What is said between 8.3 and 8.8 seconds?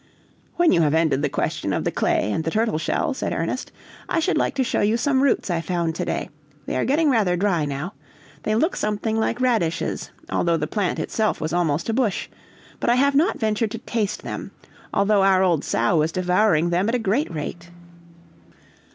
They look